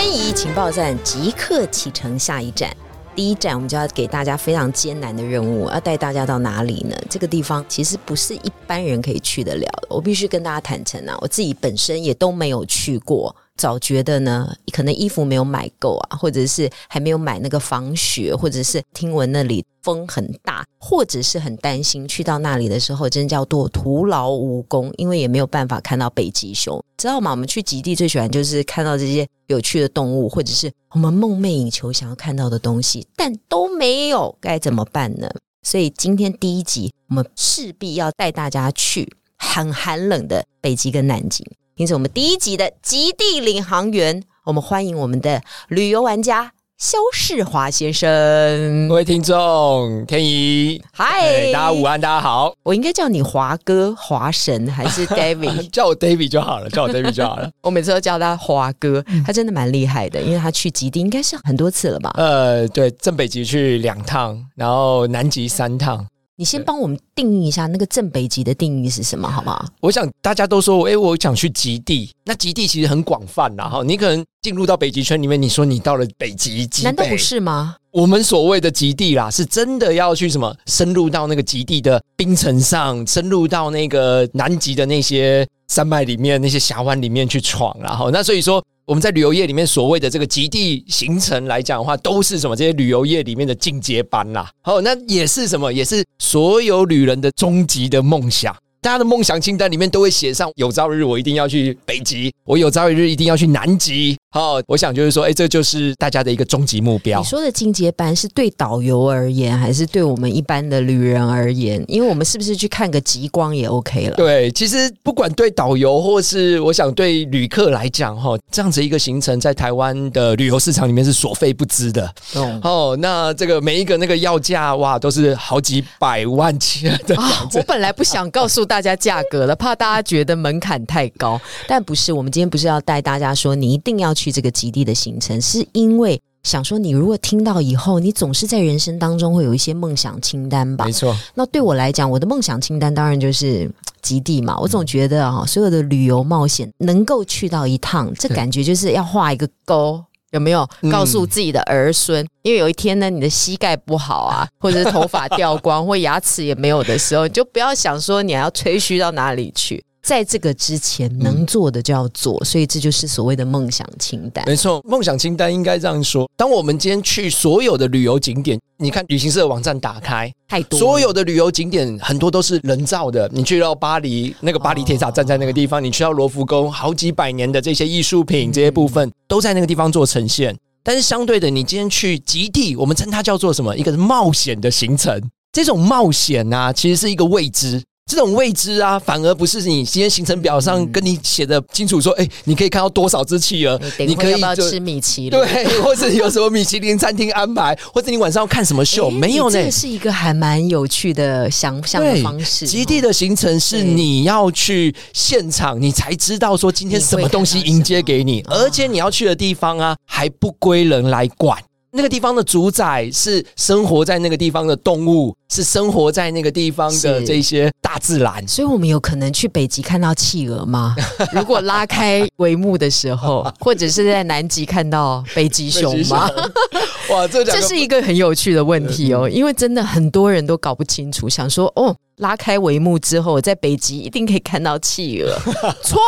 [0.00, 2.72] 天怡情报站即刻启程，下一站。
[3.16, 6.96] 第一站，我们就要给大家非常艰难的任务，要带大家到哪里呢？
[7.10, 9.88] 这个地方其实不是一般人可以去得了的。
[9.90, 13.34] 我必须跟大家坦诚啊，我自己本身也都没有去过。
[13.58, 27.32] 早觉得呢，可能衣服没有买够啊，或者是还没有买那个防雪，或者是听闻那里风很大，或者是很担心去到那里的时候，真叫做徒劳无功，因为也没有办法看到北极熊，知道吗？
[27.32, 35.28] 我们去极地最喜欢就是看到这些有趣的动物，或者是我们梦寐以求想要看到的东西，但都没有，该怎么办呢？
[35.62, 41.44] 所以今天第一集，我们势必要带大家去很寒冷的北极跟南极。
[41.78, 48.88] 因此，我们第一集的极地领航员，我们欢迎我们的旅游玩家肖世华先生。
[48.88, 52.52] 各位听众，天怡，嗨，大家午安，大家好。
[52.64, 55.70] 我应该叫你华哥、华神还是 David？
[55.70, 57.48] 叫我 David 就好了，叫我 David 就好了。
[57.62, 62.12] 我每次都叫他华哥，他真的蛮厉害的，因为他去极地应该是很多次了吧？
[62.16, 66.04] 呃，对，正北极去两趟，然后南极三趟。
[66.40, 69.66] 你先帮我们定义一下那个正北极的定义是什么，好不好？
[69.80, 72.08] 我想大家都说，哎，我想去极地。
[72.24, 77.74] 那极地其实很广泛啦，哈，你可能进入到北极圈里面，你说你到了北极极，难道不是吗？
[77.90, 88.64] 我们所谓的极地啦，是真的要去什么深入到那个极地的冰层上，深入到那个南极的那些山脉里面、那些峡湾里面去闯，然后那所以说。
[88.88, 92.56] 我们在旅游业里面所谓的这个极地行程来讲的话，都是什么？
[92.56, 94.50] 这些旅游业里面的进阶班啦。
[94.62, 95.70] 好，那也是什么？
[95.70, 98.56] 也是所有旅人的终极的梦想。
[98.80, 104.16] 大家的梦想清单里面都会写上：有朝一日我一定要去北极，我有朝一日一定要去南极。
[104.30, 107.18] 好，我想就是说，哎，这就是大家的一个终极目标。
[107.18, 111.82] 你说的进阶班是对导游而言，还是对我们一般的旅人而言？
[111.88, 114.16] 因为我们是不是去看个极光也 OK 了？
[114.16, 122.14] 对，其实不管对导游或是我想对旅客来讲，哈，这样子一个行程在台湾的旅游市场里面是所费不赀的。
[122.62, 127.16] 哦，那这个每一个那个要价哇，都是好几百万钱的。
[127.54, 131.40] 我本来不想告诉大家价格了，怕大家觉得门槛太高。
[131.66, 134.08] 但不是，我们今天不是要带大家说，你一定要。
[134.18, 140.84] 去这个极地的行程，是因为想说，你如果听到以后，你总是在人生当中会有一些梦想清单吧？
[140.86, 141.16] 没错。
[141.34, 143.70] 那对我来讲，我的梦想清单当然就是
[144.02, 144.58] 极地嘛。
[144.58, 150.68] 我总觉得啊，所有的旅游冒险能够去到一趟，这感觉就是要画一个勾，有没有？
[150.90, 159.82] 告诉自己的儿孙，因为有一天呢，你的膝盖不好啊， 或者是头发掉光，或牙齿也没有的时候，你就不要想说你还要吹嘘到哪里去。
[160.08, 164.42] 在这个之前，能做的就要做，所以这就是所谓的梦想清单。
[164.46, 173.28] 没错，梦想清单应该这样说：当我们今天去所有的旅游景点，你看旅行社网站打开，太多，所有的旅游景点很多都是人造的。
[173.34, 180.56] 你去到巴黎，那个巴黎铁塔站在那个地方；你去到罗浮宫，好几百年的这些艺术品这些部分都在那个地方做呈现。
[180.82, 183.76] 但是相对的，你今天去极地，我们称它叫做什么？
[183.76, 185.22] 一个冒险的行程。
[185.52, 187.82] 这种冒险啊，其实是一个未知。
[188.08, 199.62] 这种未知啊，反而不是你今天行程表上跟你写的清楚说，哎，你可以看到多少只企鹅，你可以吃米其 林，对，或者有什么米其林餐厅安排，或者你晚上要看什么秀，没有呢？
[199.62, 202.66] 这是一个还蛮有趣的想象的方式。
[202.66, 211.58] 极地的行程是你要去现场，你才知道说今天什么东西迎接给你，而且你要去的地方啊，还不归人来管。
[211.90, 218.46] 那个地方的主宰是生活在那个地方的动物，是生活在那个地方的这些大自然。
[218.46, 220.94] 所以，我们有可能去北极看到企鹅吗？
[221.32, 226.28] 如果拉开帷幕的时候， 或者是在南极看到北极熊吗？
[227.10, 235.34] 哇，这这是一个很有趣的问题哦，因为真的很多人都搞不清楚，想说哦，拉开帷幕之后，在北极一定可以看到企鹅，
[235.82, 235.98] 错。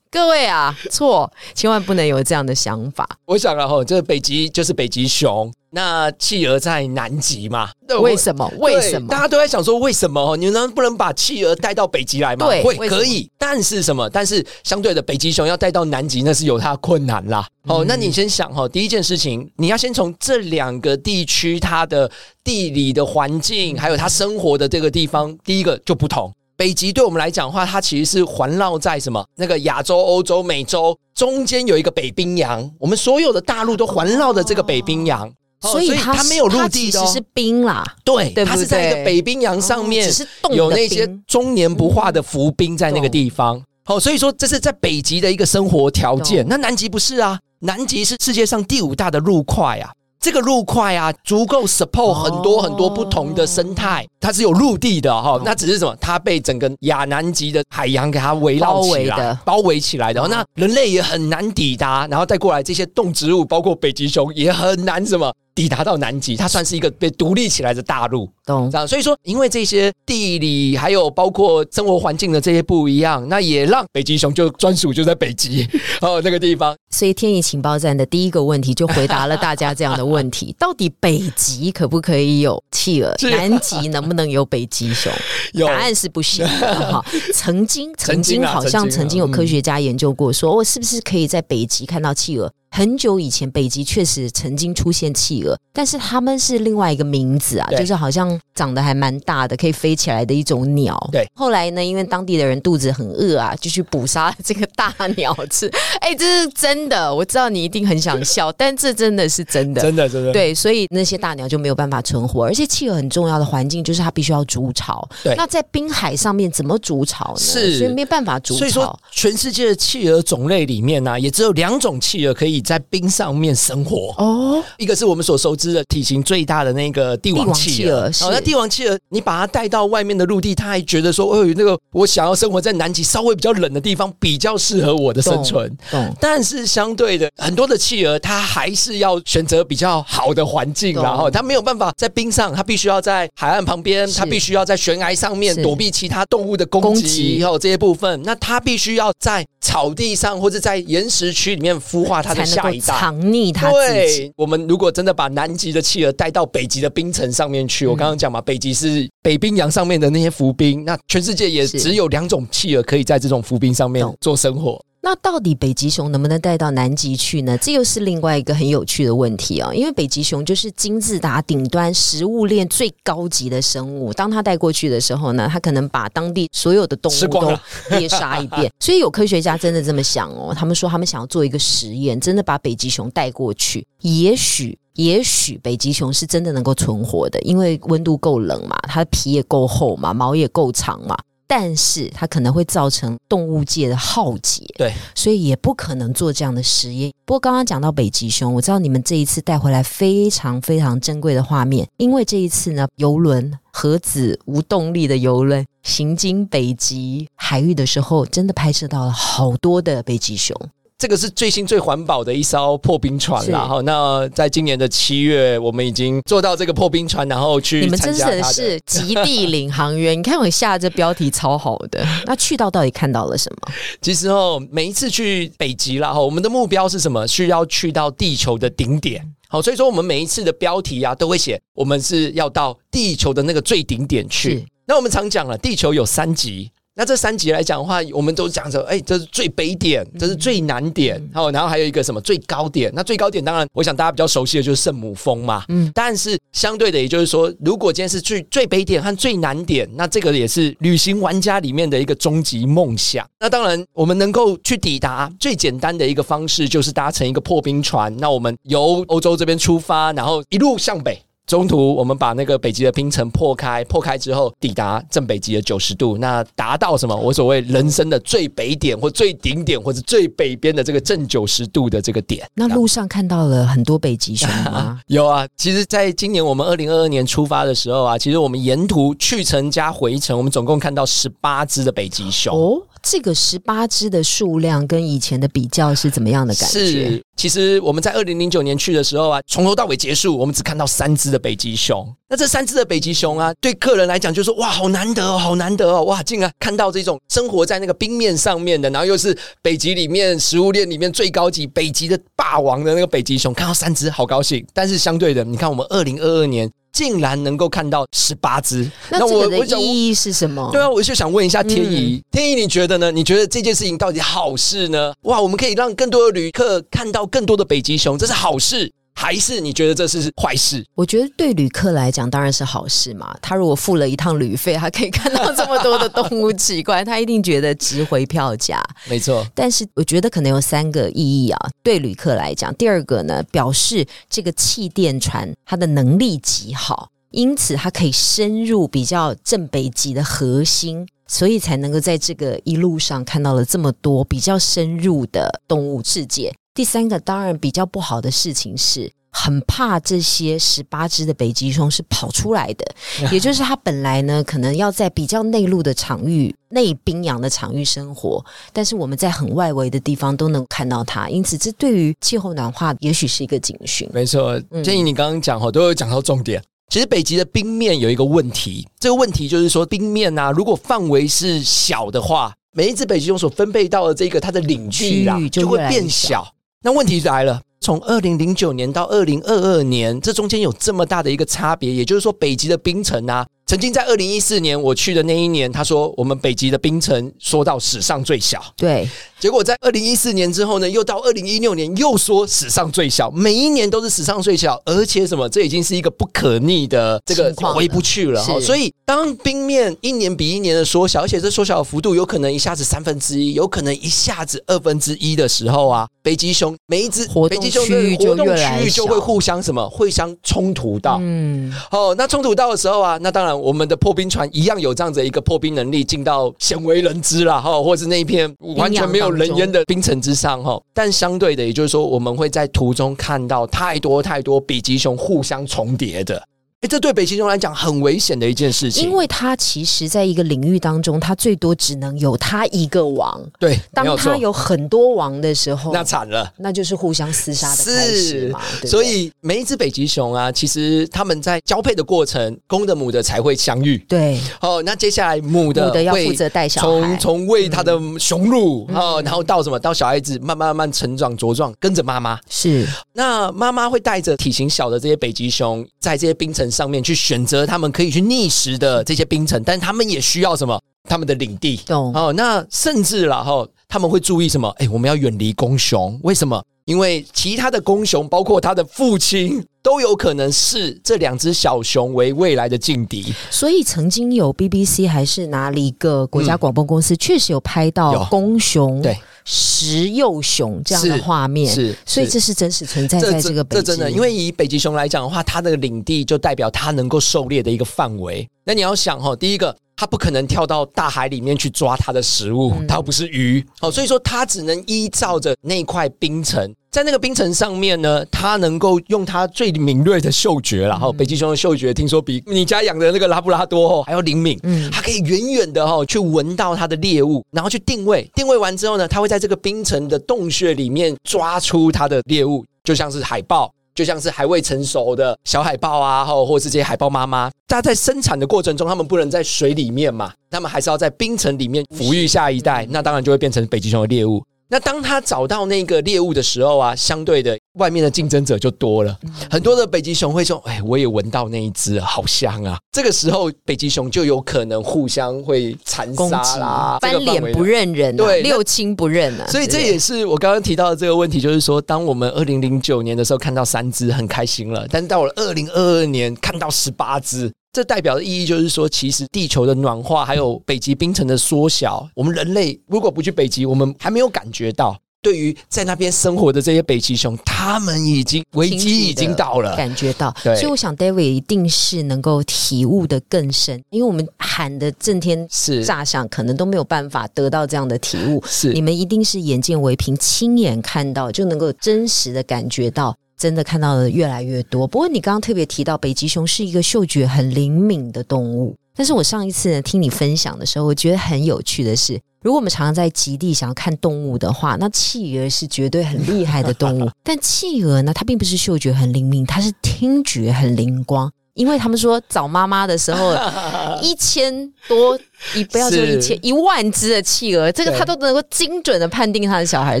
[0.12, 3.08] 各位啊，错，千万不能有这样的想法。
[3.24, 7.70] 我想了哈，这个北极就是北极熊，那企鹅在南极嘛？
[8.02, 8.46] 为什么？
[8.58, 9.08] 为什么？
[9.08, 10.36] 大家都在想说，为什么？
[10.36, 12.46] 你能不能把企鹅带到北极来吗？
[12.46, 13.26] 对，会可以。
[13.38, 14.06] 但是什么？
[14.10, 17.48] 但是相对的，北极熊要带到南极，那是有它困难啦。
[17.64, 22.10] 哦，那你先想哈，第一件事情，你要先从这两个地区它的
[22.44, 26.30] 地理的环境，还有它生活的这个地方，第一个就不同。
[26.62, 29.26] 北极对我们来讲的话，它其实是环绕在什么？
[29.34, 35.26] 那个亚洲、欧洲、美洲中间有一个北冰洋，我们所有的大陆都环绕着这个北冰洋。
[35.28, 35.32] 哦
[35.72, 40.08] 所以它它没有陆地的哦其实是冰啦，对，它是在一个北冰洋上面，
[40.52, 43.60] 有那些冰终年不化的浮冰在那个地方。
[43.84, 46.46] 好、所以说这是在北极的一个生活条件。
[46.48, 49.90] 那南极不是啊，南极是世界上第五大的陆块啊。
[50.22, 55.96] 这个陆块啊，足够 support 很多很多不同的生态，它是有陆地的哈、哦那只是什么？
[56.00, 60.22] 它被整个亚南极的海洋给它围绕起来包围的，包围起来的。
[60.22, 66.36] 哦那人类也很难抵达，然后再过来这些动植物，包括北极熊也很难什么抵达到南极。
[66.36, 68.28] 它算是一个被独立起来的大陆。
[68.44, 75.64] 懂这样，所以说，因为这些地理还有包括生活环境的这些不一样，那也让北极熊就专属就在北极
[76.02, 76.76] 哦那个地方。
[76.90, 83.14] 所以天意情报站的第一个问题就回答了大家这样的问题： 到底北极可不可以有企鹅？
[83.30, 85.12] 南极能不能有北极熊？
[85.64, 87.04] 答案是不行的哈。
[87.32, 92.52] 曾经曾曾经好像曾经啊曾经有科学家研究过，说我是不是可以在北极看到企鹅？
[92.74, 100.98] 很久以前，北极确实曾经出现企鹅，但是它们是另外一个名字啊，就是好像长得还蛮大的，可以飞起来的一种鸟。
[101.12, 105.70] 对，后来呢，因为当地的人肚子很饿啊，就去捕杀这个大鸟吃。
[106.00, 109.82] 哎，这是真的，我知道你一定很想笑， 但这真的是真的。
[109.82, 115.06] 真的真的，对，所以那些大鸟就没有办法存活，而且企鹅很重要的环境就是它必须要筑巢。
[115.22, 117.38] 对那在冰海上面怎么筑巢呢？
[117.38, 124.14] 是所以没办法筑所以说巢。，全世界的企鹅种类里面呢、也只有两种企鹅可以在冰上面生活。
[124.18, 135.70] 哦，一个是我们所熟知的体型最大的那个帝王企鹅，帝王企鹅是哦，那帝王企鹅，你把它带到外面的陆地，它还觉得说，哦，那个我想要生活在南极稍微比较冷的地方，比较适合我的生存。
[135.90, 136.14] 懂。
[136.20, 152.98] 但是相对的，很多的企鹅它还是要选择比较好的环境，然后它没有办法在冰上，它必须要在海岸旁边，它必须要在悬崖上面躲避其他动物的攻攻击，击然后这些部分，那它必须要在草地上或者在岩石区里面孵化它的下一代。
[152.98, 154.18] 藏匿他自己。
[154.18, 164.80] 对，我们如果真的把南极的企鹅带到北极的冰层上面去，我刚刚讲嘛，北极是北冰洋上面的那些浮冰，那全世界也只有两种企鹅可以在这种浮冰上面做生活。
[165.04, 167.58] 那到底北极熊能不能带到南极去呢？
[167.58, 177.52] 这又是另外一个很有趣的问题啊、因为北极熊就是金字塔顶端食物链最高级的生物，当它带过去的时候呢，它可能把当地所有的动物都
[177.90, 178.72] 猎杀一遍。
[178.78, 184.78] 所以有科学家真的这么想哦，他们说他们想要做一个实验，真的把北极熊带过去，也许。
[184.94, 191.16] 也许北极熊是真的能够存活的，因为温度够冷嘛，它的皮也够厚嘛，毛也够长嘛。
[191.54, 197.12] 但是它可能会造成动物界的浩劫，对，所以也不可能做这样的实验。
[197.26, 210.56] 不过刚刚讲到北极熊，我知道你们这一次带回来非常非常珍贵的画面，因为这一次呢，游轮盒子无动力的游轮行经北极海域的时候，真的拍摄到了好多的北极熊。
[211.02, 213.66] 这个是最新最环保的一艘破冰船是啦。
[213.66, 222.06] 哈，那在今年的七月，我们已经做到这个破冰船，然后去你们真的的是极地领航员，你看我下这标题超好的。
[222.24, 223.72] 那去到到底看到了什么？
[224.00, 227.26] 其实哦，每一次去北极啦，哈，我们的目标是什么？
[227.26, 229.28] 是要去到地球的顶点。
[229.48, 234.64] 好，所以说我们每一次的标题啊，都会写我们是要到地球的那个最顶点去。
[234.86, 236.70] 那我们常讲了，地球有三极。
[236.94, 242.92] 那这三集来讲的话，我们都讲着，哎，这是最北点，这是最南点，好、然后还有一个什么最高点。
[242.94, 245.64] 那最高点当然，我想大家比较熟悉的就是圣母峰嘛。
[245.68, 253.26] 嗯嗯，但是相对的，也就是说，如果今天是最最北点和最南点，那这个也是旅行玩家里面的一个终极梦想。
[253.40, 258.14] 那当然，我们能够去抵达最简单的一个方式，就是搭乘一个破冰船。
[258.18, 261.18] 那我们由欧洲这边出发，然后一路向北。
[261.46, 267.14] 中途我们把那个北极的冰层破开，破开之后抵达正北极的九十度，那达到什么？
[267.14, 272.48] 我所谓人生的最北点或最顶点，或者最北边的这个正九十度的这个点。
[272.54, 275.00] 那路上看到了很多北极熊吗？
[275.08, 282.56] 有啊，其实，在今年我们二零二二年出发的时候啊，其实我们沿途去程加回程，我们总共看到十八只的北极熊。
[282.56, 286.78] 哦，这个十八只的数量跟以前的比较是怎么样的感觉？
[286.78, 292.06] 是，其实我们在二零零九年去的时候啊，从头到尾结束，我们只看到三只的北极熊。
[292.28, 304.64] 那这三只的北极熊啊，对客人来讲就说哇，好难得哦，好难得哦，哇，竟然看到这种生活在那个冰面上面的，然后又是北极里面食物链里面最高级北极的霸王的那个北极熊，看到三只好高兴。
[304.72, 310.68] 但是相对的，你看我们二零二二年竟然能够看到十八只，那这个的想意义是什么？
[310.70, 313.10] 对啊，我就想问一下天嗯怡，天怡你觉得呢？
[313.10, 315.12] 你觉得这件事情到底好事呢？
[315.22, 320.84] 哇，我们可以让更多的旅客看到更多的北极熊，这是好事还是你觉得这是坏事？
[320.94, 323.36] 我觉得对旅客来讲当然是好事嘛。
[323.40, 328.82] 他如果付了一趟旅费，他可以看到这么多的动物奇观，他一定觉得值回票价。
[329.08, 331.70] 没错，但是我觉得可能有三个意义啊。
[331.82, 346.52] 对旅客来讲，第二个呢，表示这个气垫船它的能力极好，因此它可以深入比较正北极的核心，所以才能够在这个一路上看到了这么多比较深入的动物世界。
[346.74, 352.94] 第三个当然比较不好的事情是，很怕这些十八只的北极熊是跑出来的，
[353.30, 364.08] 也就是它本来呢可能要在比较内陆的场域、内冰洋的场域生活，但是我们在很外围的地方都能看到它，因此这对于气候暖化也许是一个警讯。
[364.12, 366.62] 没错，建议你刚刚讲哈都有讲到重点。
[366.88, 376.46] 其实北极的冰面有一个问题，这个问题就是说冰面啊，如果范围是小的话，每一只北极熊所分配到的这个它的领域啊就会变小。
[376.84, 383.46] 那问题来了，从二零零九年到二零二二年，这中间有这么大的一个差别，也就是说，北极的冰层啊。
[383.66, 388.60] 曾经在二零一四年我去的那一年，他说我们北极的冰层缩到史上最小。
[388.76, 389.08] 对，
[389.42, 398.60] 结果在二零一四年之后呢，又到二零一六年又说史上最小，每一年都是史上最小，而且什么，这已经是一个不可逆的这个回不去了哈。
[398.60, 411.18] 所以当冰面一年比一年的缩小，而且这缩小的幅度有可能一下子三分之一，有可能一下子二分之一的时候啊，北极熊每一只北极熊的活动区域就会互相什么，互相冲突到。
[411.20, 413.60] 嗯，哦，那冲突到的时候啊，那当然。
[413.60, 420.80] 我们的破冰船一样有这样子一个破冰能力，进到鲜为人知了哈，或是那一片完全没有人烟的冰层之上哈。
[420.94, 426.42] 但相对的，也就是说，我们会在途中看到太多太多北极熊互相重叠的。
[426.82, 433.40] 哎，这对北极熊来讲很危险的一件事情，因为它其实在一个领域当中，它最多只能有它一个王。
[433.60, 438.60] 对，当它有很多王的时候，那惨了，那就是互相厮杀的开始嘛。
[438.84, 443.96] 所以每一只北极熊啊，其实他们在交配的过程，公的母的才会相遇。
[444.08, 452.84] 对，哦，那接下来母的母的要负责带小孩，从从喂它的雄鹿哦，然后到什么，到小孩子慢慢慢慢成长茁壮，跟着妈妈是。
[453.12, 457.42] 那妈妈会带着体型小的这些北极熊，在这些冰层上面去选。
[457.44, 460.80] 择他们可以去觅食的这些冰层，但他们也需要什么？
[461.08, 461.76] 他们的领地。
[461.84, 462.32] 懂哦。
[462.32, 464.68] 那甚至然后他们会注意什么？
[464.78, 466.18] 哎，我们要远离公熊。
[466.22, 466.62] 为什么？
[466.92, 473.32] 因为其他的公熊，包括他的父亲，都有可能是这两只小熊为未来的劲敌。
[473.50, 481.72] 所以曾经有 BBC 还是哪里一个国家广播公司，确实有拍到公熊对食幼熊这样的画面。
[481.72, 483.82] 是，所以这是真实存在在这个北极。
[483.82, 488.46] 这真的，因为以北极熊来讲的话，它的领地就代表它能够狩猎的一个范围。
[488.66, 489.74] 那你要想哈，第一个。
[489.94, 513.72] 它不可能跳到大海里面去抓它的食物，它不是鱼哦，所以说它只能依照着那块冰层，在那个冰层上面呢，它能够用它最敏锐的嗅觉，然后北极熊的嗅觉听说比你家养的那个拉布拉多还要灵敏，嗯，它可以远远的哈去闻到它的猎物，然后去定位，定位完之后呢，它会在这个冰层的洞穴里面抓出它的猎物，就像是海豹。
[513.94, 524.42] 就像是还未成熟的小海豹啊，或或是这些海豹妈妈，它在生产的过程中，它们不能在水里面嘛，它们还是要在冰层里面抚育下一代，那当然就会变成北极熊的猎物。
[524.72, 529.14] 那当他找到那个猎物的时候啊，相对的外面的竞争者就多了，
[529.50, 539.46] 很多的北极熊会说：“哎，我也闻到那一只，好香啊！”这个时候，北极熊就有可能互相会残杀啦，翻脸不认人，对，六亲不认啊。
[539.46, 547.52] 所以这也是我刚刚提到的这个问题，就是说，当我们二零零九年的时候看到三只很开心了，但到了二零二二年看到十八只。
[547.72, 554.94] 这代表的意义就是说，其实地球的暖化还有北极冰层的缩小，我们人类如果不去北极，我们还没有感觉到。
[555.22, 560.34] 对于在那边生活的这些北极熊，他们已经危机已经到了，感觉到。
[560.42, 568.42] 所以我想，David 一定是能够体悟的更深，因为我们喊的震天是炸响，可能都没有办法得到这样的体悟。
[568.44, 573.16] 是你们一定是眼见为凭，亲眼看到，就能够真实的感觉到。
[573.36, 574.86] 真的看到的越来越多。
[574.86, 587.10] 不过你刚刚特别提到北极熊是一个嗅觉很灵敏的动物，但是我上一次呢听你分享的时候，我觉得很有趣的是，如果我们常常在极地想要看动物的话，那企鹅是绝对很厉害的动物。
[587.22, 591.30] 但企鹅呢，它并不是嗅觉很灵敏，它是听觉很灵光。
[591.54, 593.36] 因为他们说找妈妈的时候，
[594.00, 595.18] 一千多
[595.54, 600.00] 一不要说是一千一万只的企鹅，这个对他都能够精准的判定他的小孩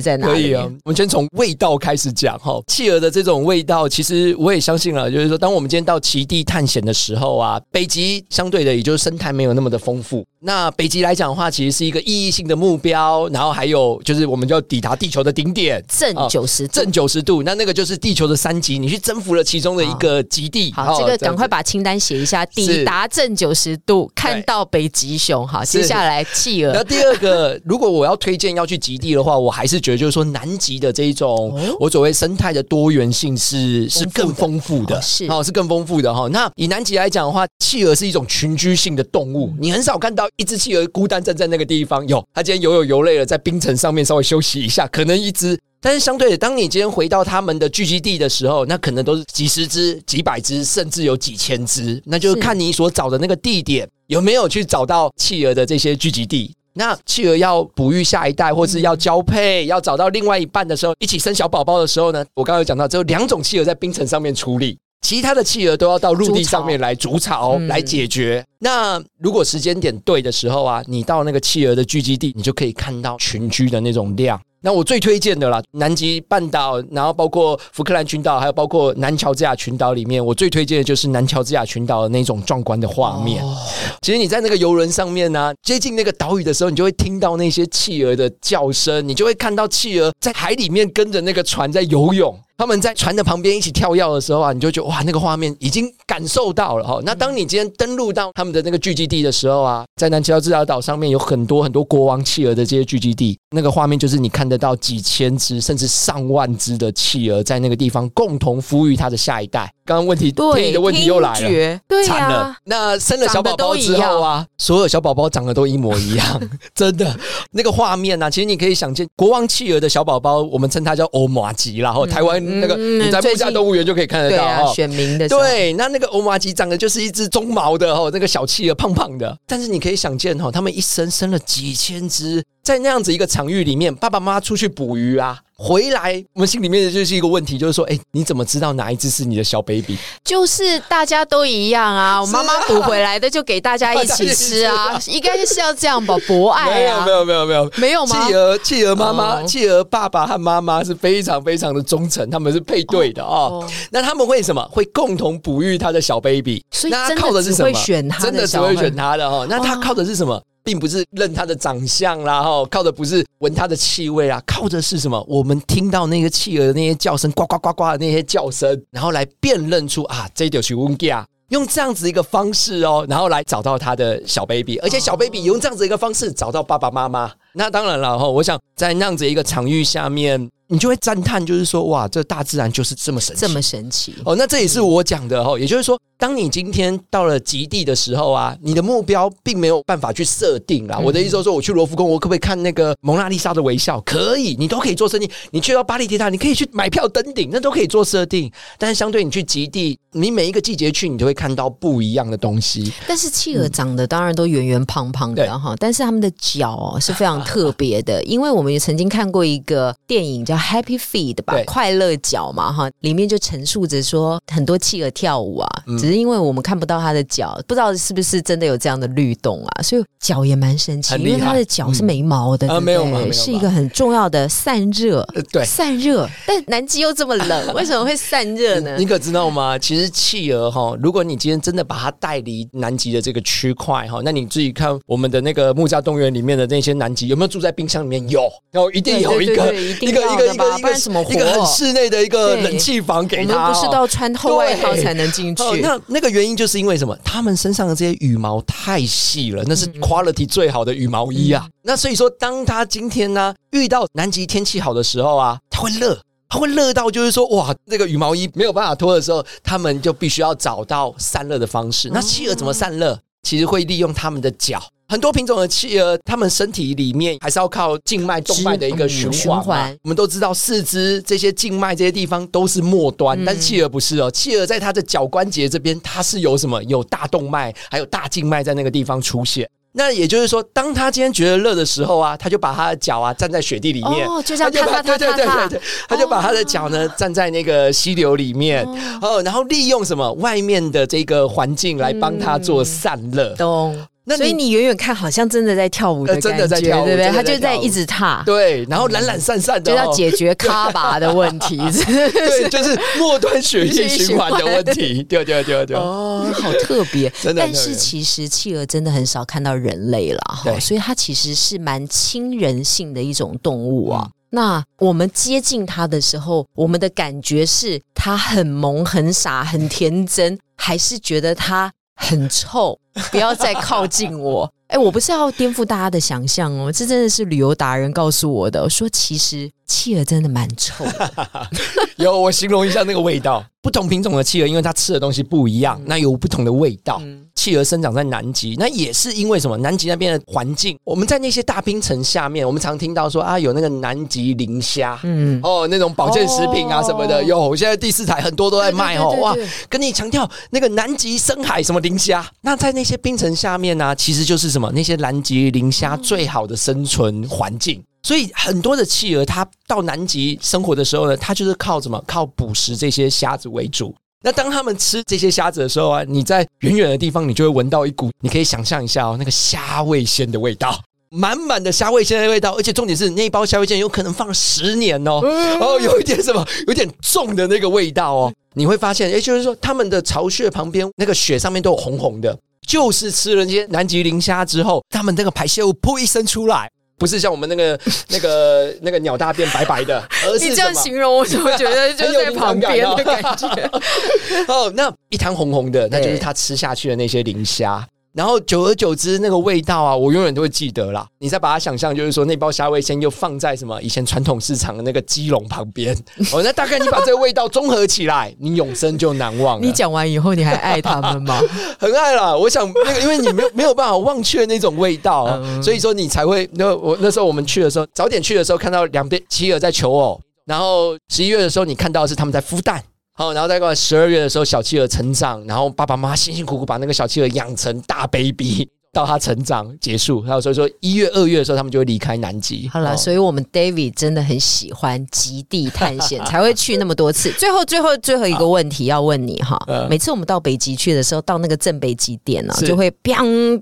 [0.00, 0.32] 在哪里。
[0.32, 2.60] 可以啊，我们先从味道开始讲哈。
[2.66, 10.24] 企鹅的这种味道，其实我也相信了，就是说，当我们今天到极地探险的时候啊，北极相对的，也就是生态没有那么的丰富。
[10.44, 15.82] 那北极来讲的话，其实是一个意义性的目标，然后还有就是我们就要抵达地球的顶点。
[15.88, 16.72] 正哦九十度。
[16.72, 20.72] 正九十度，那那个就是地球的三极，你去征服了其中的一个极地。
[20.72, 22.44] 好，哦这个赶快把清单写一下。
[22.46, 25.31] 抵达正九十度，看到北极熊。
[25.46, 26.72] 好，接下来企鹅。
[26.72, 26.82] 那。
[26.92, 36.28] 第二个，如果我要推荐要去极地的话，我还是觉得就是说南极的这一种，哦我所谓生态的多元性是是更丰富的，哦是哦是更丰富的哈。
[36.30, 42.06] 那以南极来讲的话，企鹅是一种群居性的动物，你很少看到一只企鹅孤单站在那个地方。
[42.06, 45.58] 有，它今天游泳游累了，在冰层上面稍微休息一下，可能一只。
[45.82, 52.00] 但是相对的，当你今天回到他们的聚集地的时候，那可能都是几十只、几百只，甚至有几千只。
[52.06, 56.54] 那就是是看你所找的那个地点有没有去找到企鹅的这些聚集地。
[56.74, 64.78] 那企鹅要哺育下一代，或是要交配，要找到另外一半的时候，一起生小宝宝的时候呢，我刚刚有讲到，只有两种企鹅在冰层上面处理。
[65.02, 68.42] 其他的企鹅都要到陆地上面来筑巢嗯来解决。
[68.60, 74.40] 那如果时间点对的时候啊，你到那个企鹅的聚集地，你就可以看到群居的那种量。
[74.62, 83.44] 那我最推荐的啦，南极半岛，然后包括福克兰群岛，还有包括南乔治亚群岛里面，我最推荐的就是南乔治亚群岛的那种壮观的画面。
[83.44, 83.56] 哦
[84.00, 92.36] 其实你在那个游轮上面呢、接近那个岛屿的时候，你就会听到那些企鹅的叫声，你就会看到企鹅在海里面跟着那个船在游泳。
[92.58, 97.00] 他们在船的旁边一起跳跃的时候啊，你就觉得哇，那个画面已经感受到了哈。
[97.04, 109.72] 那当你今天登陆到他们的那个聚集地的时候啊，在南乔治亚岛上面有很多很多国王企鹅的这些聚集地，那个画面就是你看得到几千只甚至上万只的企鹅在那个地方共同孵育它的下一代。
[109.84, 111.80] 刚刚问题天对，你的问题又来了。
[112.06, 116.40] 惨了，，那生了小宝宝之后啊，所有小宝宝长得都一模一样，
[116.72, 117.14] 真的
[117.50, 124.72] 那个画面啊，其实你可以想见，国王企鹅的小宝宝，我们称它叫欧马吉啦，然后台湾那个嗯你在木下动物园就可以看得到对啊，哦。
[124.72, 139.98] 选民的对，那那个欧马吉长得就是一只棕毛的哦，那个小企鹅胖胖的，但是你可以想见哦，他们一生生了几千只，在那样子一个场域里面，爸爸妈妈出去捕鱼啊，回来，我们心里面的就是一个问题，就是说，哎，你怎么知道哪一只是你的小 baby？
[140.24, 148.32] 就是大家都一样啊， 我妈妈捕回来的就给大家一起吃啊， 应该是要这样吧，博爱啊没有没，有没有没有，没有吗企？
[148.34, 153.60] 鹅企鹅妈妈、哦企鹅爸爸和妈妈是非常非常的忠诚，他们是配对的哦。
[153.60, 154.62] 哦那他们会什么？
[154.70, 156.64] 会共同哺育他的小 baby。
[156.70, 157.64] 所以真的靠的是什么？
[157.64, 159.44] 会选他真的只会选他的哦。
[159.50, 160.40] 那他哦靠的是什么？
[160.64, 165.24] 并不是认他的长相啦，哈，靠的不是闻他的气味啊，靠的是什么？
[165.28, 171.26] 我们听到那个企鹅的那些叫声，呱呱呱呱的那些叫声，然后来辨认出啊，这就是温家。
[171.48, 177.30] 用这样子一个方式哦，然后来找到他的小 baby，而且小 baby 也用这样子一个方式找到爸爸妈妈。
[177.52, 190.98] 那当然了哈，我想在那样子一个场域下面，你就会赞叹，就是说哇，这大自然就是这么神奇，这么神奇，哦，那这也是我讲的哦，也就是说，当你今天到了极地的时候啊，你的目标并没有办法去设定啦。
[190.98, 194.00] 我的意思就是说，我去罗浮宫，我可不可以看那个蒙娜丽莎的微笑？
[194.00, 195.28] 可以，你都可以做设定。
[195.50, 198.50] 你去到巴黎铁塔，你可以去买票登顶，那都可以做设定。
[198.78, 202.90] 但是相对你去极地，你每一个季节去，你都会看到不一样的东西。
[203.06, 225.20] 但是企鹅长得当然都圆圆胖胖的对哈，但是它们的脚哦是非常特别的， 因为我们也曾经看过一个电影叫《Happy Feet》吧，快乐脚嘛哈，里面就陈述着说很多企鹅跳舞啊，嗯只是因为我们看不到它的脚，不知道是不是真的有这样的律动啊，所以脚也蛮神奇，因为它的脚是没毛的，嗯啊对不对没有毛没有毛是一个很重要的散热。
[225.34, 225.64] 呃，对。
[225.64, 229.06] 散热，但南极又这么冷， 为什么会散热呢你？
[229.06, 229.78] 可知道吗？
[229.78, 238.28] 其实企鹅哈，如果你今天真的把它带离南极的这个区块哈，那你自己看我们的那个木栅动物园里面的那些南极有没有住在冰箱里面？
[238.28, 245.62] 有，然后一定有一个一个一个要一个一个一的吧不然怎么一个很室内的一个冷气房给我它哦，们不是都要穿厚外套才能进去？
[245.62, 247.16] 哦，那那个原因就是因为什么？
[247.24, 251.68] 他们身上的这些羽毛太细了，那是嗯 quality 最好的羽毛衣啊。
[251.82, 256.18] 那所以说，当他今天呢遇到南极天气好的时候啊，他会热。
[256.48, 262.10] 他会热到，就是说，哇，那个羽毛衣没有办法脱的时候，他们就必须要找到散热的方式。
[262.12, 263.18] 那企鹅怎么散热？
[263.42, 264.78] 其实会利用他们的脚。
[265.12, 273.44] 很多品种的企鹅，它们身体里面还是要靠静脉、动脉的一个循环我们都知道，四肢这些静脉这些地方都是末端，嗯。
[273.44, 274.30] 但是企鹅不是哦。
[274.30, 276.82] 企鹅在它的脚关节这边，它是有什么？
[276.84, 279.68] 有大动脉，还有大静脉在那个地方出现。
[279.94, 288.82] 那也就是说，当他今天觉得热的时候啊，他就把他的脚啊站在雪地里面，哦就这样对对对踏踏对对，他就把他的脚呢站在那个溪流里面，
[289.20, 293.54] 哦，然后利用什么外面的这个环境来帮他做散热。
[293.56, 293.94] 懂
[294.24, 297.30] 那所以你远远看好像真的在跳舞的呃真感觉，的在跳舞对不对？
[297.30, 301.76] 他就在一直踏，对，然后懒懒散散的就哦，要解决卡拔的问题。
[302.06, 305.22] 对，就是末端血液循环的问题。
[305.28, 314.26] 对对对对，哦，好特别，真的但是其实企鹅真的很少看到人类了哈，所以它其实是蛮亲人性的一种动物啊。
[314.28, 322.98] 嗯那我们接近它的时候，我们的感觉是它很萌、很傻、很天真，还是觉得它很臭？
[323.30, 324.70] 不要再靠近我！
[324.88, 331.70] 哎，我不是要颠覆大家的想象哦，这真的是旅游达人告诉我的，说其实企鹅真的蛮臭的。
[332.16, 333.64] 有我形容一下那个味道。
[333.82, 337.18] 不同品种的企鹅，因为它吃的东西不一样，那有不同的味道。
[337.20, 339.76] 嗯企鹅生长在南极，那也是因为什么？
[339.76, 345.20] 南极那边的环境，我们在那些大冰层下面，我们常听到说啊，有那个南极磷虾。
[345.22, 349.54] 嗯，哦，那种保健食品啊哦什么的，有，现在第四台很多都在卖哦，哇
[349.88, 358.02] 跟你强调那个南极深海什么磷虾，那在那些冰层下面呢、其实就是什么那些南极磷虾最好的生存环境。
[358.22, 362.22] 所以很多的企鹅，它到南极生活的时候呢，它就是靠什么？
[362.26, 364.14] 靠捕食这些虾子为主。
[364.44, 371.00] 那当他们吃这些虾子的时候啊，你在远远的地方，你就会闻到一股，你可以想象一下哦，那个虾味鲜的味道。
[371.34, 375.40] 满满的虾味鲜的味道，而且重点是那一包虾味鲜有可能放了十年哦，
[375.80, 378.52] 哦，有一点什么，有点重的那个味道哦。
[378.74, 393.90] 你会发现，也就是说，他们的巢穴旁边那个雪上面都有红红的，就是吃了那些南极磷虾之后，他们那个排泄物噗一声出来，不是像我们那个 那个那个鸟大便白白的，而是你这样形容，我怎么觉得 就在旁边的感觉？
[394.66, 398.06] 哦，那一滩红红的，那就是他吃下去的那些磷虾。
[398.34, 401.26] 然后久而久之，那个味道啊，我永远都会记得啦。
[401.38, 406.16] 你再把它想象，就是说那包虾味鲜又放在什么以前传统市场的那个鸡笼旁边，
[406.52, 409.86] 哦，那大概你把这个味道综合起来，你永生就难忘了。
[409.86, 411.60] 你讲完以后，你还爱他们吗？
[412.00, 416.68] 很爱啦，我想那个，因为你没有没有办法忘却那种味道，嗯所以说你才会。
[416.72, 423.02] 那我那时候我们去的时候，早点去的时候，看到两边企鹅在求偶，然后十一月的时候，你看到的是他们在孵蛋。
[423.34, 432.88] 好，然后再过来十二月的时候，小企鹅成长，然后爸爸妈妈辛辛苦苦把那个小企鹅养成大 baby，到他成长结束，还有所以说一月、二月的时候，他们就会离开南极。
[432.88, 437.52] 好了，哦所以我们 David 真的很喜欢极地探险， 才会去那么多次。
[437.58, 443.34] 最后，最后，最后一个问题要问你哈嗯，每次我们到北极去的时候，到那个正北极点呢、是就会啪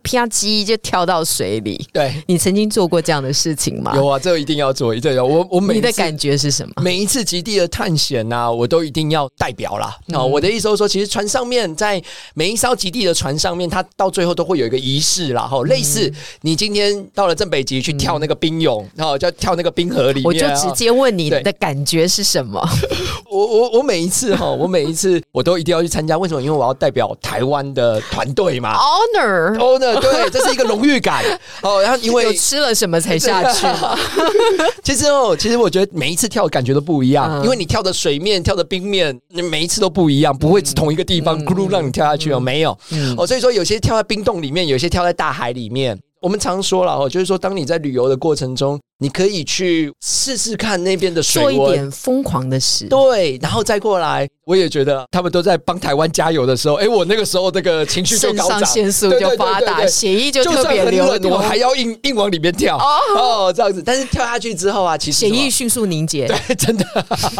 [0.02, 1.86] 啪叽就跳到水里。
[1.92, 3.94] 对，你曾经做过这样的事情吗？
[3.94, 6.74] 有啊，这个一定要做，这个我我每次你的感觉是什么？
[6.82, 9.96] 每一次极地的探险呐、我都一定要代表啦。
[10.12, 12.02] 哦，我的意思是说，其实船上面在
[12.34, 15.42] 每一艘极地的船上面，它到最后都会有一个仪式啦。
[15.42, 20.24] 哈，类似你今天到了正北极去跳那个冰泳，然后就跳那个冰河里面。
[20.24, 22.61] 我就直哦接问你的感觉是什么？
[23.30, 26.16] 我我我每一次哈，我每一次我都一定要去参加。
[26.18, 26.42] 为什么？
[26.42, 28.74] 因为我要代表台湾的团队嘛。
[28.74, 31.22] Honor honor，对， 这是一个荣誉感
[31.62, 31.80] 哦。
[31.83, 33.96] 然后因有为吃了什么才下去吗？
[34.83, 45.98] 其实哦，其实我觉得每一次跳的感觉都不一样，嗯因为你跳的水面、跳的冰面，你每一次都不一样，不会是同一个地方咕噜让你跳下去哦，没有嗯哦，所以说有些跳在冰洞里面，有些跳在在大海里面。
[46.20, 51.72] 我们常说了哦，就是说当你在旅游的过程中，你可以去试试看那边的水做一。
[51.72, 52.86] 点疯狂的事。
[52.86, 63.82] 对，然后再过来，我也觉得他们都在帮台湾加油的时候，哎，我那个时候这个情绪就肾高涨，上腺素对对就发达，对对对血液就特别流我，还要硬硬往里面跳哦这样子。
[63.84, 66.26] 但是跳下去之后啊，其实血液迅速凝结。
[66.28, 66.84] 对，真的，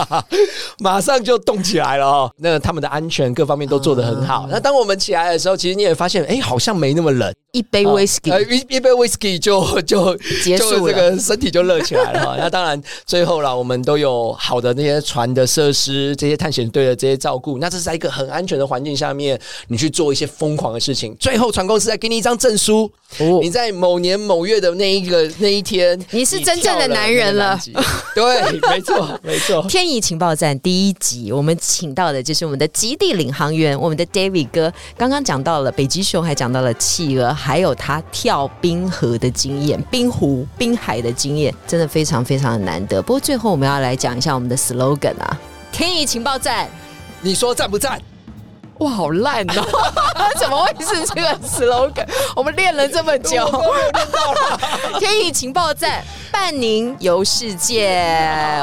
[0.79, 2.31] 马上就动起来了哦。
[2.39, 4.47] 那他们的安全各方面都做得很好。
[4.51, 7.33] 那当我们起来的时候，其实你也发现，哎，好像没那么冷。
[7.53, 12.37] 一杯哦 whisky 呃一一杯 whisky 就就结束这个身体就热起来了哈。
[12.41, 17.59] 那当然，最后啦，我们都有好的那些船的设施，这些探险队的这些照顾。
[17.59, 21.17] 那这是在一个很安全的环境下面，你去做一些疯狂的事情。
[21.19, 27.59] 最后，船公司再给你一张证书，哦你在某年某月的那一个那一天，你是真正的男人了。
[28.15, 29.63] 对，没错， 没错。
[29.69, 34.73] 天意情报站第一集，我们请到的就是我们的极地领航员，我们的 David 哥。
[34.97, 43.03] 刚刚讲到了北极熊，还讲到了企鹅，还有他跳冰河的经验、冰湖、冰海的经验，真的非常非常的难得。
[43.03, 45.41] 不过最后我们要来讲一下我们的 slogan 啊，
[45.73, 46.69] 天意情报站。
[47.23, 48.01] 你说赞不赞？
[48.81, 49.63] 哇，好烂哦！
[50.41, 52.07] 怎么会是这个 slogan？
[52.35, 53.47] 我们练了这么久，
[54.99, 58.03] 天宇情报站伴您游世界，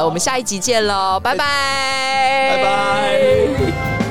[0.03, 1.45] 我们下一集见喽，拜拜，
[2.55, 4.06] 拜拜。